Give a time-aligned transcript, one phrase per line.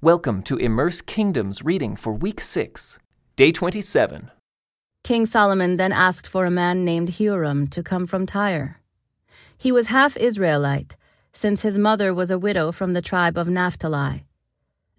[0.00, 3.00] Welcome to Immerse Kingdoms reading for week 6,
[3.34, 4.30] day 27.
[5.02, 8.80] King Solomon then asked for a man named Huram to come from Tyre.
[9.56, 10.96] He was half Israelite,
[11.32, 14.24] since his mother was a widow from the tribe of Naphtali,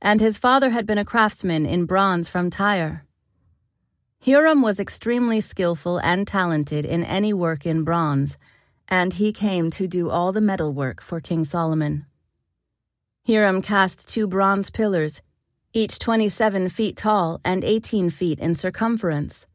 [0.02, 3.06] and his father had been a craftsman in bronze from Tyre.
[4.26, 8.38] Huram was extremely skillful and talented in any work in bronze,
[8.90, 12.06] and he came to do all the metal work for King Solomon.
[13.30, 15.22] Huram cast two bronze pillars,
[15.72, 19.46] each 27 feet tall and 18 feet in circumference.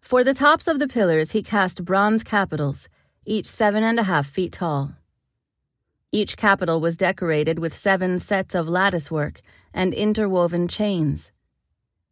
[0.00, 2.88] For the tops of the pillars, he cast bronze capitals,
[3.26, 4.94] each seven and a half feet tall.
[6.10, 9.42] Each capital was decorated with seven sets of latticework
[9.74, 11.32] and interwoven chains.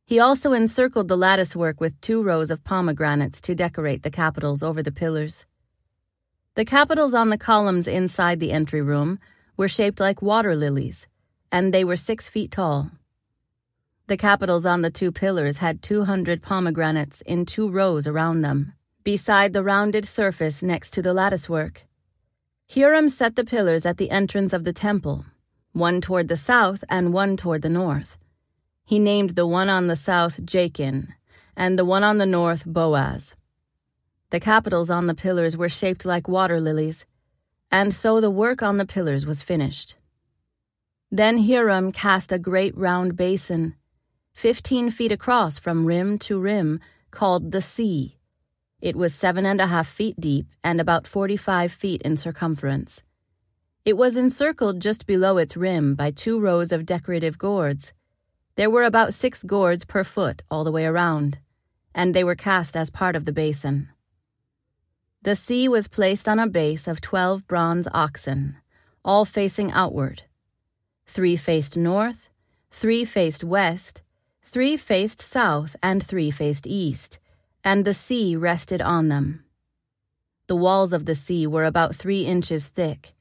[0.04, 4.82] He also encircled the latticework with two rows of pomegranates to decorate the capitals over
[4.82, 5.46] the pillars.
[6.56, 9.18] The capitals on the columns inside the entry room
[9.56, 11.06] were shaped like water lilies,
[11.50, 12.90] and they were six feet tall.
[14.06, 19.52] The capitals on the two pillars had 200 pomegranates in two rows around them, beside
[19.52, 21.86] the rounded surface next to the latticework.
[22.72, 25.24] Hiram set the pillars at the entrance of the temple,
[25.72, 28.18] one toward the south and one toward the north.
[28.84, 31.14] He named the one on the south Jachin,
[31.56, 33.36] and the one on the north Boaz.
[34.30, 37.06] The capitals on the pillars were shaped like water lilies,
[37.72, 39.96] and so the work on the pillars was finished.
[41.10, 43.74] Then Hiram cast a great round basin,
[44.32, 46.78] fifteen feet across from rim to rim,
[47.10, 48.18] called the sea
[48.82, 53.04] it was seven and a half feet deep and about 45 feet in circumference.
[53.84, 57.92] It was encircled just below its rim by two rows of decorative gourds.
[58.56, 61.38] There were about six gourds per foot all the way around,
[61.94, 63.88] and they were cast as part of the basin.
[65.22, 68.56] The sea was placed on a base of 12 bronze oxen,
[69.04, 70.22] all facing outward.
[71.06, 72.28] Three faced north,
[72.70, 74.02] three faced west,
[74.42, 77.18] three faced south, and three faced east
[77.64, 79.44] and the sea rested on them.
[80.48, 83.14] The walls of the sea were about three inches thick,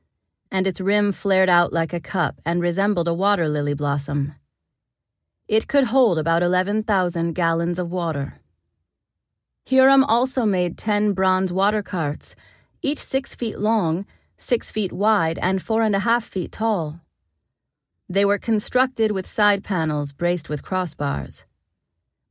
[0.51, 4.35] and its rim flared out like a cup and resembled a water lily blossom.
[5.47, 8.39] It could hold about 11,000 gallons of water.
[9.69, 12.35] Huram also made ten bronze water carts,
[12.81, 14.05] each six feet long,
[14.37, 16.99] six feet wide, and four and a half feet tall.
[18.09, 21.45] They were constructed with side panels braced with crossbars.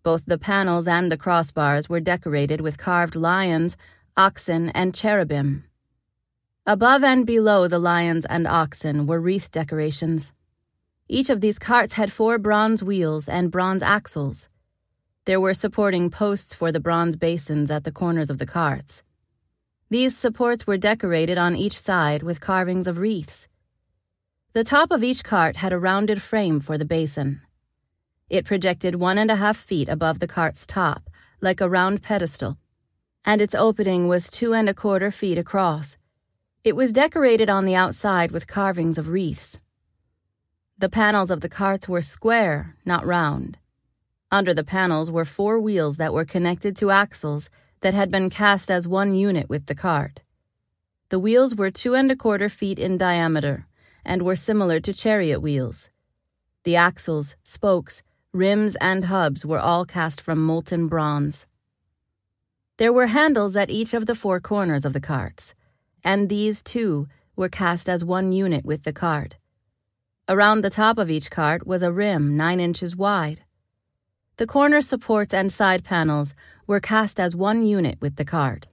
[0.02, 3.76] Both the panels and the crossbars were decorated with carved lions,
[4.16, 5.64] oxen, and cherubim.
[6.66, 10.32] Above and below the lions and oxen were wreath decorations.
[11.08, 14.48] Each of these carts had four bronze wheels and bronze axles.
[15.26, 19.02] There were supporting posts for the bronze basins at the corners of the carts.
[19.90, 23.46] These supports were decorated on each side with carvings of wreaths.
[24.54, 27.42] The top of each cart had a rounded frame for the basin.
[28.30, 31.10] It projected one and a half feet above the cart's top,
[31.42, 32.56] like a round pedestal,
[33.24, 35.98] and its opening was two and a quarter feet across.
[36.64, 39.60] It was decorated on the outside with carvings of wreaths.
[40.78, 43.58] The panels of the carts were square, not round.
[44.30, 48.70] Under the panels were four wheels that were connected to axles that had been cast
[48.70, 50.22] as one unit with the cart.
[51.08, 53.66] The wheels were two and a quarter feet in diameter
[54.04, 55.90] and were similar to chariot wheels.
[56.64, 58.02] The axles, spokes,
[58.32, 61.48] Rims and hubs were all cast from molten bronze.
[62.76, 65.52] There were handles at each of the four corners of the carts,
[66.04, 69.36] and these, too, were cast as one unit with the cart.
[70.28, 73.42] Around the top of each cart was a rim nine inches wide.
[74.40, 76.34] The corner supports and side panels
[76.66, 78.68] were cast as one unit with the cart.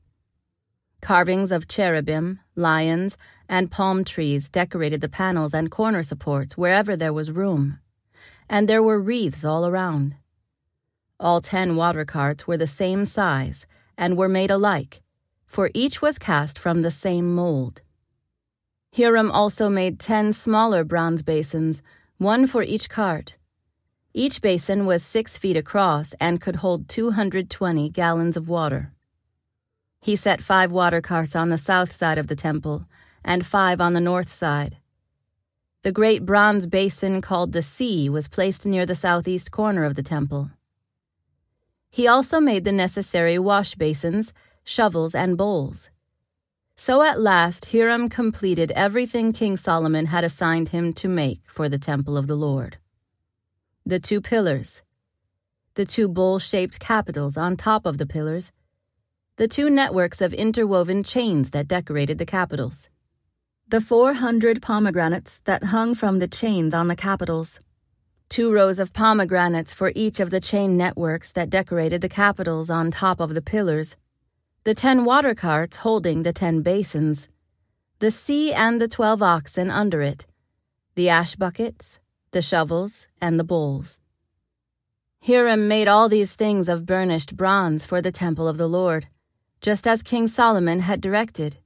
[1.01, 3.17] Carvings of cherubim, lions,
[3.49, 7.79] and palm trees decorated the panels and corner supports wherever there was room
[8.49, 10.15] and there were wreaths all around.
[11.19, 13.67] All ten water carts were the same size
[13.97, 15.01] and were made alike,
[15.47, 17.81] for each was cast from the same mold.
[18.95, 21.83] Hiram also made ten smaller bronze basins,
[22.19, 23.35] one for each cart.
[24.17, 28.91] Each basin was six feet across and could hold 220 gallons of water.
[30.01, 32.87] He set five water carts on the south side of the temple
[33.23, 34.77] and five on the north side.
[35.83, 40.01] The great bronze basin called the Sea was placed near the southeast corner of the
[40.01, 40.49] temple.
[41.91, 45.91] He also made the necessary wash basins, shovels, and bowls.
[46.75, 51.77] So at last Hiram completed everything King Solomon had assigned him to make for the
[51.77, 52.77] temple of the Lord.
[53.87, 54.81] The two pillars,
[55.75, 58.51] the two bowl shaped capitals on top of the pillars,
[59.37, 62.89] the two networks of interwoven chains that decorated the capitals
[63.69, 67.61] the four hundred pomegranates that hung from the chains on the capitals,
[68.27, 72.91] two rows of pomegranates for each of the chain networks that decorated the capitals on
[72.91, 73.95] top of the pillars,
[74.65, 77.29] the ten water carts holding the ten basins,
[77.99, 80.25] the sea and the twelve oxen under it,
[80.95, 82.01] the ash buckets,
[82.31, 83.99] the shovels, and the bowls.
[85.25, 89.07] Hiram made all these things of burnished bronze for the temple of the Lord,
[89.61, 91.57] just as King Solomon had directed.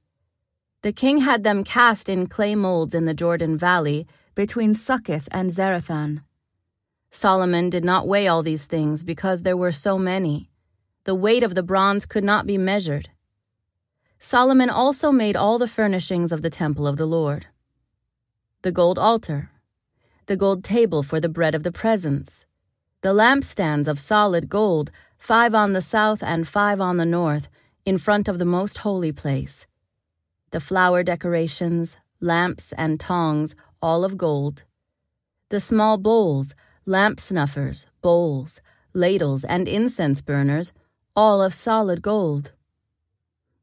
[0.82, 5.50] The king had them cast in clay molds in the Jordan Valley between Succoth and
[5.50, 6.22] Zarethan.
[7.10, 10.50] Solomon did not weigh all these things because there were so many.
[11.04, 13.10] The weight of the bronze could not be measured.
[14.18, 17.46] Solomon also made all the furnishings of the temple of the Lord
[18.62, 19.50] the gold altar,
[20.26, 22.46] the gold table for the bread of the presence,
[23.02, 27.48] the lampstands of solid gold, five on the south and five on the north,
[27.84, 29.66] in front of the most holy place,
[30.50, 34.62] the flower decorations, lamps, and tongs, all of gold,
[35.48, 36.54] the small bowls,
[36.86, 38.60] lamp snuffers, bowls,
[38.94, 40.72] ladles, and incense burners,
[41.16, 42.52] all of solid gold.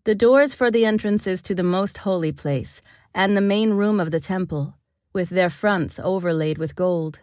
[0.03, 2.81] The doors for the entrances to the most holy place,
[3.13, 4.75] and the main room of the temple,
[5.13, 7.19] with their fronts overlaid with gold.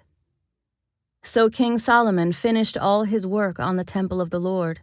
[1.22, 4.80] So King Solomon finished all his work on the temple of the Lord.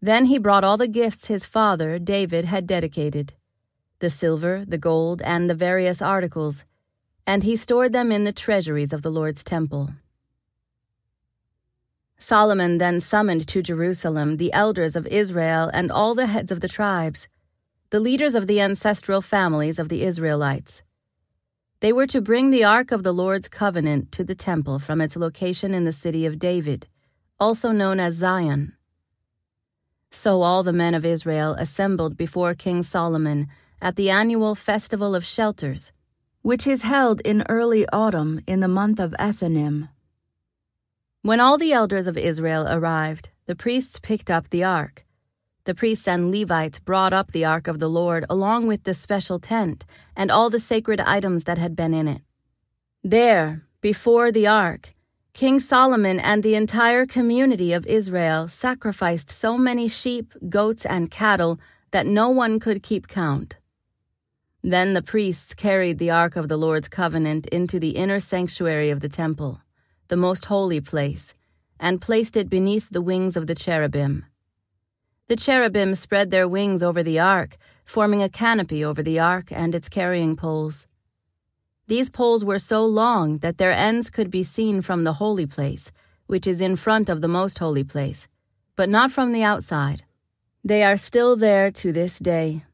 [0.00, 3.34] Then he brought all the gifts his father, David, had dedicated
[4.00, 6.64] the silver, the gold, and the various articles,
[7.26, 9.90] and he stored them in the treasuries of the Lord's temple.
[12.16, 16.68] Solomon then summoned to Jerusalem the elders of Israel and all the heads of the
[16.68, 17.28] tribes,
[17.90, 20.82] the leaders of the ancestral families of the Israelites
[21.80, 25.16] they were to bring the Ark of the Lord's covenant to the temple from its
[25.16, 26.86] location in the city of David,
[27.38, 28.74] also known as Zion.
[30.10, 33.48] So all the men of Israel assembled before King Solomon
[33.80, 35.92] at the annual Festival of Shelters,
[36.42, 39.88] which is held in early autumn in the month of Ethanim.
[41.22, 45.06] When all the elders of Israel arrived, the priests picked up the ark
[45.70, 49.38] the priests and Levites brought up the ark of the Lord along with the special
[49.38, 49.86] tent
[50.16, 52.22] and all the sacred items that had been in it.
[53.04, 54.94] There, before the ark,
[55.32, 61.60] King Solomon and the entire community of Israel sacrificed so many sheep, goats, and cattle
[61.92, 63.56] that no one could keep count.
[64.64, 68.98] Then the priests carried the ark of the Lord's covenant into the inner sanctuary of
[68.98, 69.60] the temple,
[70.08, 71.32] the most holy place,
[71.78, 74.24] and placed it beneath the wings of the cherubim.
[75.30, 79.76] The cherubim spread their wings over the ark, forming a canopy over the ark and
[79.76, 80.88] its carrying poles.
[81.86, 85.92] These poles were so long that their ends could be seen from the holy place,
[86.26, 88.26] which is in front of the most holy place,
[88.74, 90.02] but not from the outside.
[90.64, 92.64] They are still there to this day.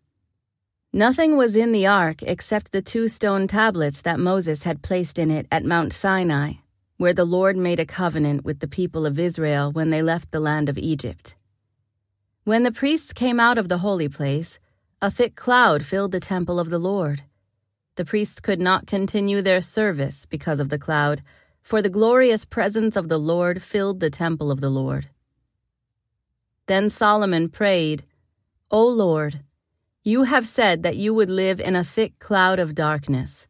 [0.95, 5.31] Nothing was in the ark except the two stone tablets that Moses had placed in
[5.31, 6.55] it at Mount Sinai,
[6.97, 10.41] where the Lord made a covenant with the people of Israel when they left the
[10.41, 11.37] land of Egypt.
[12.47, 14.61] When the priests came out of the holy place,
[15.03, 17.25] a thick cloud filled the temple of the Lord.
[17.97, 21.25] The priests could not continue their service because of the cloud,
[21.61, 25.09] for the glorious presence of the Lord filled the temple of the Lord.
[26.67, 28.05] Then Solomon prayed,
[28.71, 29.41] O Lord,
[30.05, 33.49] you have said that you would live in a thick cloud of darkness.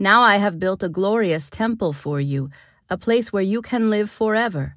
[0.00, 2.50] Now I have built a glorious temple for you,
[2.90, 4.74] a place where you can live forever.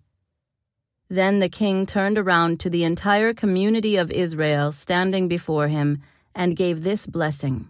[1.09, 6.01] Then the king turned around to the entire community of Israel standing before him
[6.35, 7.69] and gave this blessing.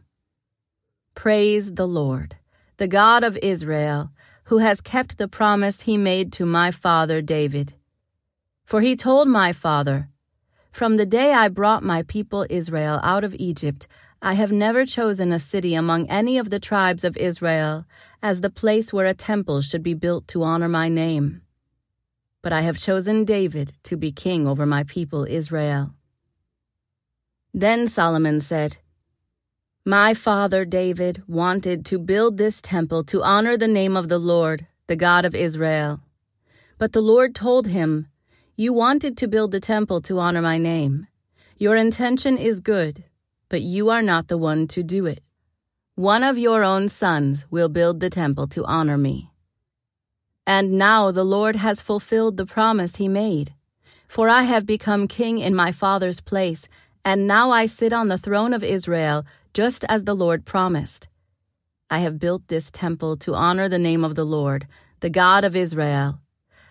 [1.15, 2.35] Praise the Lord,
[2.75, 4.11] the God of Israel,
[4.45, 7.73] who has kept the promise he made to my father David.
[8.65, 10.09] For he told my father,
[10.71, 13.87] From the day I brought my people Israel out of Egypt,
[14.21, 17.85] I have never chosen a city among any of the tribes of Israel
[18.21, 21.41] as the place where a temple should be built to honor my name
[22.41, 25.93] but I have chosen David to be king over my people Israel.
[27.53, 28.77] Then Solomon said,
[29.85, 34.67] My father David wanted to build this temple to honor the name of the Lord,
[34.87, 36.01] the God of Israel.
[36.77, 38.07] But the Lord told him,
[38.55, 41.07] You wanted to build the temple to honor my name.
[41.57, 43.03] Your intention is good,
[43.49, 45.21] but you are not the one to do it.
[45.95, 49.31] One of your own sons will build the temple to honor me.
[50.45, 53.53] And now the Lord has fulfilled the promise he made.
[54.07, 56.67] For I have become king in my father's place,
[57.05, 61.07] and now I sit on the throne of Israel, just as the Lord promised.
[61.89, 64.67] I have built this temple to honor the name of the Lord,
[64.99, 66.19] the God of Israel.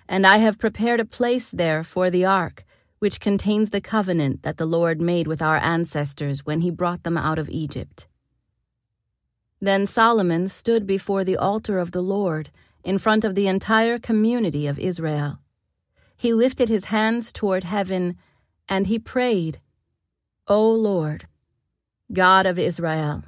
[0.08, 2.64] And I have prepared a place there for the ark,
[2.98, 7.16] which contains the covenant that the Lord made with our ancestors when he brought them
[7.16, 8.06] out of Egypt.
[9.60, 12.50] Then Solomon stood before the altar of the Lord
[12.84, 15.40] in front of the entire community of Israel.
[16.16, 18.16] He lifted his hands toward heaven
[18.68, 19.58] and he prayed,
[20.46, 21.26] O Lord,
[22.12, 23.24] God of Israel,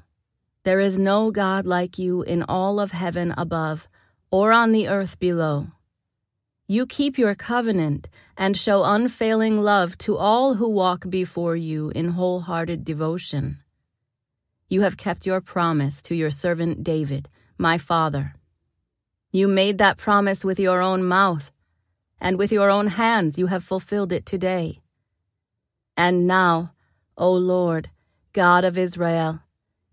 [0.65, 3.89] there is no God like you in all of heaven above
[4.31, 5.69] or on the earth below.
[6.67, 12.11] You keep your covenant and show unfailing love to all who walk before you in
[12.11, 13.57] wholehearted devotion.
[14.69, 17.29] You have kept your promise to your servant David,
[17.59, 18.35] my father.
[19.33, 21.53] You made that promise with your own mouth,
[22.21, 24.81] and with your own hands you have fulfilled it today.
[25.97, 26.73] And now,
[27.17, 27.91] O Lord,
[28.33, 29.41] God of Israel,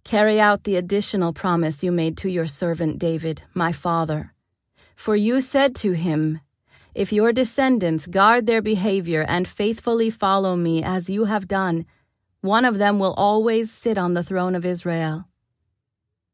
[0.04, 4.34] carry out the additional promise you made to your servant David, my father.
[4.96, 6.40] For you said to him,
[6.96, 11.86] If your descendants guard their behavior and faithfully follow me as you have done,
[12.42, 15.26] one of them will always sit on the throne of Israel.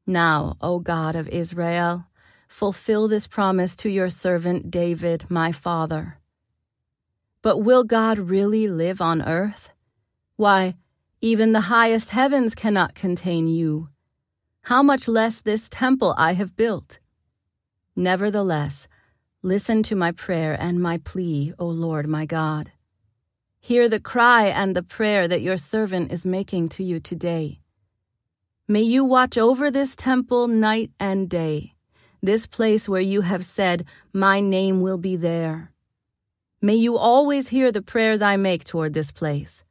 [0.08, 2.06] Now, O God of Israel,
[2.54, 6.20] fulfill this promise to your servant David, my father.
[7.42, 9.72] But will God really live on earth?
[10.36, 10.76] Why,
[11.20, 13.90] even the highest heavens cannot contain you.
[14.66, 17.00] How much less this temple I have built?
[17.96, 18.88] Nevertheless,
[19.42, 22.72] listen to my prayer and my plea, O Lord my God.
[23.60, 27.62] Hear the cry and the prayer that your servant is making to you today.
[28.68, 31.73] May you watch over this temple night and day,
[32.24, 35.72] this place where you have said, My name will be there.
[36.62, 39.66] May you always hear the prayers I make toward this place.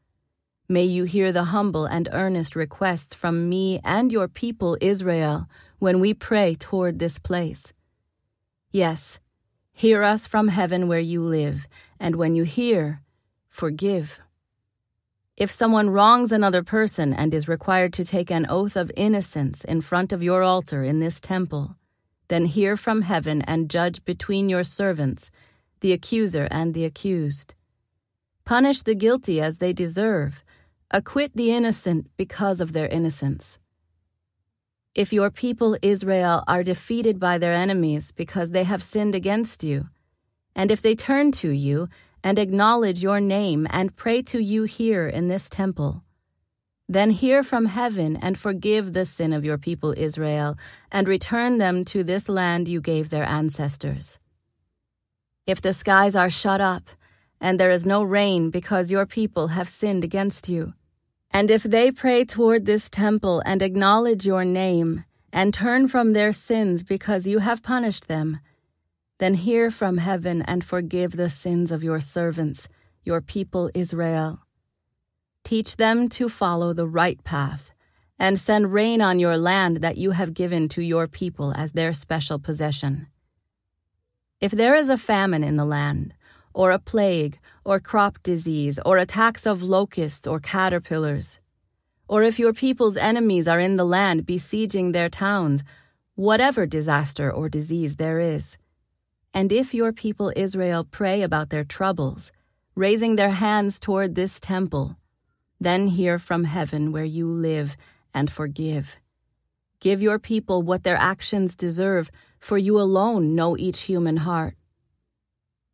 [0.68, 5.46] May you hear the humble and earnest requests from me and your people Israel
[5.78, 7.72] when we pray toward this place.
[8.70, 9.18] Yes,
[9.72, 11.66] hear us from heaven where you live,
[11.98, 13.00] and when you hear,
[13.48, 14.20] forgive.
[15.38, 19.80] If someone wrongs another person and is required to take an oath of innocence in
[19.80, 21.76] front of your altar in this temple,
[22.32, 25.30] then hear from heaven and judge between your servants,
[25.80, 27.54] the accuser and the accused.
[28.46, 30.42] Punish the guilty as they deserve,
[30.90, 33.58] acquit the innocent because of their innocence.
[34.94, 39.90] If your people Israel are defeated by their enemies because they have sinned against you,
[40.56, 41.90] and if they turn to you
[42.24, 46.02] and acknowledge your name and pray to you here in this temple.
[46.92, 50.58] Then hear from heaven and forgive the sin of your people Israel,
[50.90, 54.18] and return them to this land you gave their ancestors.
[55.46, 56.90] If the skies are shut up,
[57.40, 60.74] and there is no rain because your people have sinned against you,
[61.30, 66.30] and if they pray toward this temple and acknowledge your name, and turn from their
[66.30, 68.38] sins because you have punished them,
[69.16, 72.68] then hear from heaven and forgive the sins of your servants,
[73.02, 74.41] your people Israel.
[75.44, 77.72] Teach them to follow the right path,
[78.18, 81.92] and send rain on your land that you have given to your people as their
[81.92, 83.08] special possession.
[84.40, 86.14] If there is a famine in the land,
[86.54, 91.40] or a plague, or crop disease, or attacks of locusts or caterpillars,
[92.08, 95.64] or if your people's enemies are in the land besieging their towns,
[96.14, 98.56] whatever disaster or disease there is,
[99.34, 102.32] and if your people Israel pray about their troubles,
[102.74, 104.96] raising their hands toward this temple,
[105.62, 107.76] then hear from heaven where you live
[108.14, 108.98] and forgive.
[109.80, 114.54] Give your people what their actions deserve, for you alone know each human heart.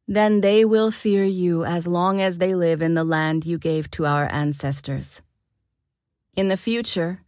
[0.07, 3.90] Then they will fear you as long as they live in the land you gave
[3.92, 5.21] to our ancestors.
[6.35, 7.23] In the future,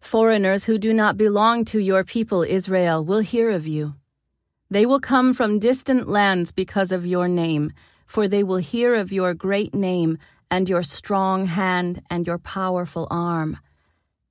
[0.00, 3.94] foreigners who do not belong to your people Israel will hear of you
[4.72, 7.72] they will come from distant lands because of your name,
[8.06, 10.16] for they will hear of your great name
[10.50, 13.58] and your strong hand and your powerful arm.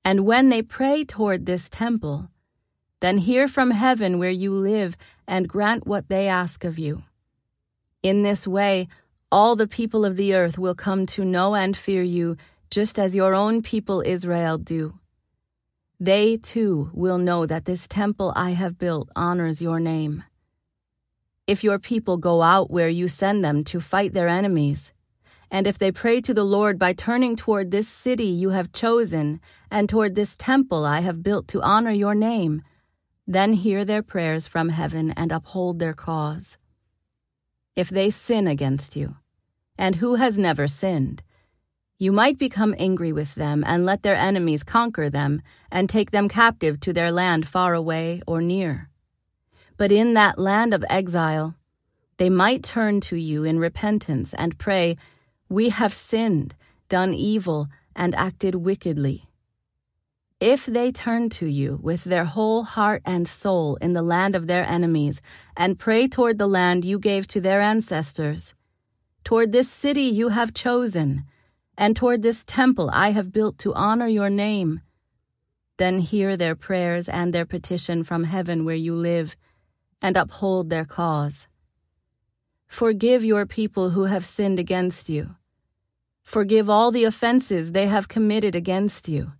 [0.04, 2.28] And when they pray toward this temple,
[3.00, 4.96] then hear from heaven where you live
[5.26, 7.02] and grant what they ask of you.
[8.02, 8.88] In this way,
[9.32, 12.36] all the people of the earth will come to know and fear you,
[12.70, 14.98] just as your own people Israel do.
[15.98, 20.24] They too will know that this temple I have built honors your name.
[21.46, 24.92] If your people go out where you send them to fight their enemies,
[25.50, 29.40] and if they pray to the Lord by turning toward this city you have chosen,
[29.70, 32.62] and toward this temple I have built to honor your name,
[33.26, 36.58] then hear their prayers from heaven and uphold their cause.
[37.76, 39.16] If they sin against you,
[39.78, 41.22] and who has never sinned,
[41.98, 46.28] you might become angry with them and let their enemies conquer them and take them
[46.28, 48.88] captive to their land far away or near.
[49.76, 51.54] But in that land of exile,
[52.16, 54.96] they might turn to you in repentance and pray,
[55.50, 56.54] We have sinned,
[56.88, 57.66] done evil,
[57.96, 59.24] and acted wickedly.
[60.38, 64.46] If they turn to you with their whole heart and soul in the land of
[64.46, 65.20] their enemies,
[65.56, 68.54] and pray toward the land you gave to their ancestors,
[69.24, 71.24] toward this city you have chosen,
[71.76, 74.82] and toward this temple I have built to honor your name,
[75.78, 79.34] then hear their prayers and their petition from heaven where you live,
[80.00, 81.48] and uphold their cause.
[82.68, 85.34] Forgive your people who have sinned against you.
[86.22, 89.32] Forgive all the offenses they have committed against you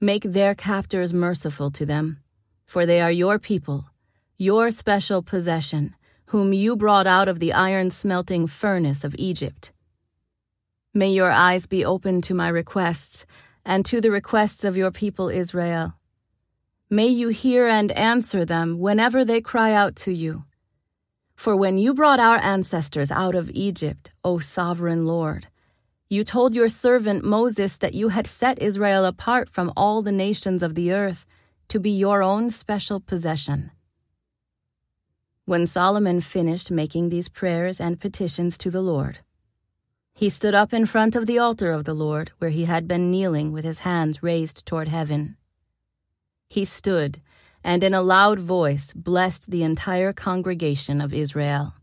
[0.00, 2.22] Make their captors merciful to them,
[2.66, 3.90] for they are your people,
[4.36, 9.72] your special possession, whom you brought out of the iron smelting furnace of Egypt.
[10.94, 13.26] May your eyes be open to my requests
[13.64, 15.94] and to the requests of your people Israel.
[16.88, 20.44] May you hear and answer them whenever they cry out to you.
[21.34, 25.48] For when you brought our ancestors out of Egypt, O sovereign Lord,
[26.10, 30.62] you told your servant Moses that you had set Israel apart from all the nations
[30.62, 31.26] of the earth
[31.68, 33.70] to be your own special possession.
[35.44, 39.18] When Solomon finished making these prayers and petitions to the Lord,
[40.14, 43.10] he stood up in front of the altar of the Lord, where he had been
[43.10, 45.36] kneeling with his hands raised toward heaven.
[46.48, 47.20] He stood,
[47.62, 51.74] and in a loud voice blessed the entire congregation of Israel.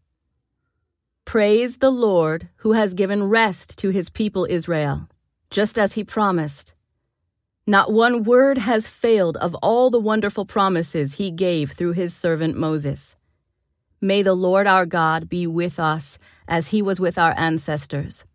[1.26, 5.10] Praise the Lord who has given rest to his people Israel,
[5.50, 6.76] just as he promised.
[7.66, 12.56] Not one word has failed of all the wonderful promises he gave through his servant
[12.56, 13.16] Moses.
[14.00, 18.28] May the Lord our God be with us as he was with our ancestors.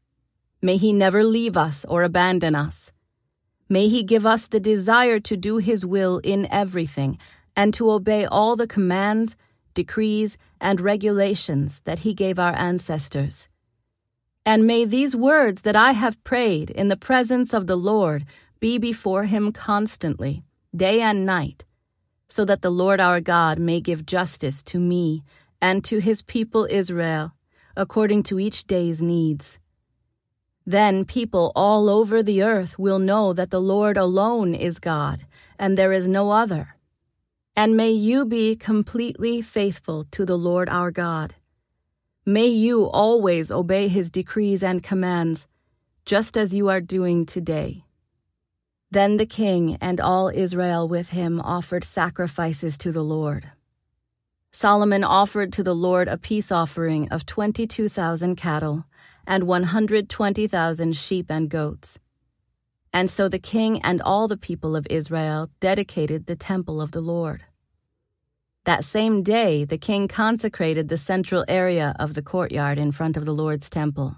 [0.60, 2.90] May he never leave us or abandon us.
[3.68, 7.18] May he give us the desire to do his will in everything
[7.54, 9.36] and to obey all the commands
[9.80, 13.48] decrees, and regulations that he gave our ancestors.
[14.44, 18.24] And may these words that I have prayed in the presence of the Lord
[18.58, 20.34] be before him constantly,
[20.84, 21.64] day and night,
[22.28, 25.22] so that the Lord our God may give justice to me
[25.62, 27.32] and to his people Israel,
[27.74, 29.58] according to each day's needs.
[30.66, 35.18] Then people all over the earth will know that the Lord alone is God,
[35.58, 36.64] and there is no other
[37.60, 41.34] and may you be completely faithful to the Lord our God.
[42.24, 45.46] May you always obey his decrees and commands,
[46.06, 47.84] just as you are doing today.
[48.90, 53.50] Then the king and all Israel with him offered sacrifices to the Lord.
[54.52, 58.86] Solomon offered to the Lord a peace offering of 22,000 cattle
[59.26, 61.98] and 120,000 sheep and goats.
[62.90, 67.02] And so the king and all the people of Israel dedicated the temple of the
[67.02, 67.44] Lord.
[68.64, 73.24] That same day, the king consecrated the central area of the courtyard in front of
[73.24, 74.16] the Lord's temple.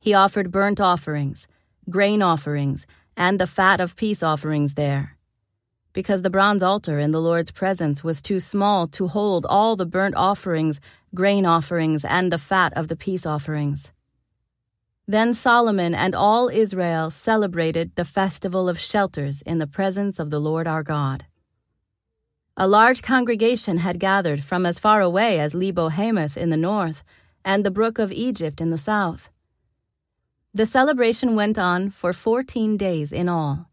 [0.00, 1.46] He offered burnt offerings,
[1.90, 2.86] grain offerings,
[3.16, 5.18] and the fat of peace offerings there.
[5.92, 9.86] Because the bronze altar in the Lord's presence was too small to hold all the
[9.86, 10.80] burnt offerings,
[11.14, 13.92] grain offerings, and the fat of the peace offerings.
[15.06, 20.40] Then Solomon and all Israel celebrated the festival of shelters in the presence of the
[20.40, 21.26] Lord our God.
[22.60, 27.04] A large congregation had gathered from as far away as Lebo Hamath in the north
[27.44, 29.30] and the brook of Egypt in the south.
[30.52, 33.68] The celebration went on for fourteen days in all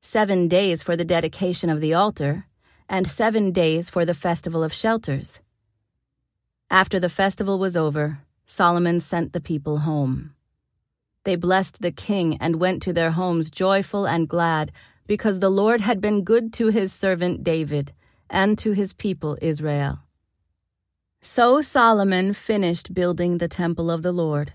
[0.00, 2.46] seven days for the dedication of the altar,
[2.88, 5.40] and seven days for the festival of shelters.
[6.68, 10.34] After the festival was over, Solomon sent the people home.
[11.22, 14.72] They blessed the king and went to their homes joyful and glad,
[15.06, 17.92] because the Lord had been good to his servant David
[18.30, 20.04] and to his people Israel.
[21.20, 24.54] So Solomon finished building the temple of the Lord,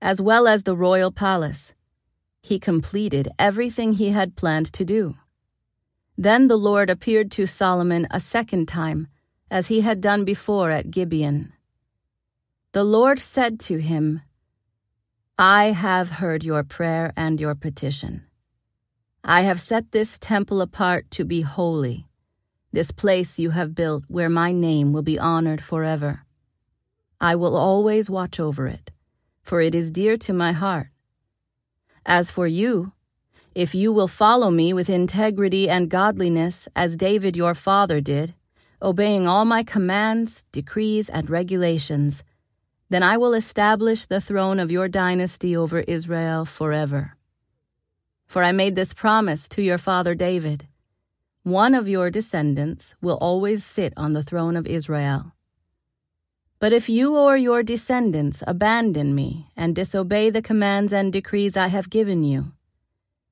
[0.00, 1.74] as well as the royal palace.
[2.42, 5.16] He completed everything he had planned to do.
[6.16, 9.08] Then the Lord appeared to Solomon a second time,
[9.50, 11.52] as he had done before at Gibeon.
[12.72, 14.22] The Lord said to him,
[15.38, 18.26] I have heard your prayer and your petition.
[19.22, 22.07] I have set this temple apart to be holy,
[22.72, 26.24] this place you have built where my name will be honored forever.
[27.20, 28.90] I will always watch over it,
[29.42, 30.88] for it is dear to my heart.
[32.04, 32.92] As for you,
[33.54, 38.34] if you will follow me with integrity and godliness as David your father did,
[38.80, 42.22] obeying all my commands, decrees, and regulations,
[42.90, 47.16] then I will establish the throne of your dynasty over Israel forever.
[48.26, 50.68] For I made this promise to your father David
[51.48, 55.32] one of your descendants will always sit on the throne of Israel.
[56.58, 61.68] But if you or your descendants abandon me and disobey the commands and decrees I
[61.68, 62.52] have given you,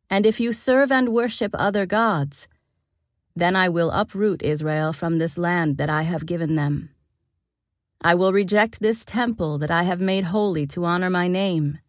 [0.08, 2.46] and if you serve and worship other gods,
[3.34, 6.90] then I will uproot Israel from this land that I have given them.
[8.00, 11.80] I will reject this temple that I have made holy to honor my name.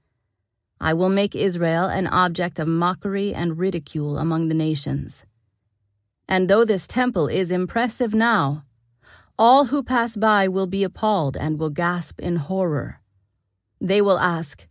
[0.82, 5.27] I will make Israel an object of mockery and ridicule among the nations.
[6.28, 8.64] And though this temple is impressive now,
[9.40, 13.02] all who pass by will be appalled and will gasp in horror.
[13.80, 14.68] They will ask,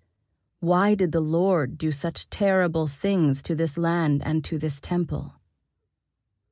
[0.61, 5.35] Why did the Lord do such terrible things to this land and to this temple?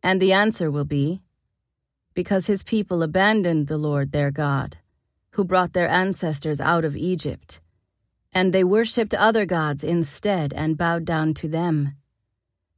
[0.02, 1.22] And the answer will be,
[2.14, 4.76] Because his people abandoned the Lord their God,
[5.30, 7.60] who brought their ancestors out of Egypt,
[8.32, 11.96] and they worshipped other gods instead and bowed down to them.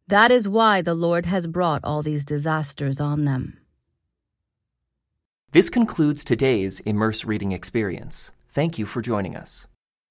[0.09, 3.59] That is why the Lord has brought all these disasters on them.
[5.51, 8.31] This concludes today's Immerse Reading Experience.
[8.49, 9.66] Thank you for joining us.